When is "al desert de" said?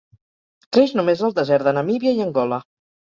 1.27-1.73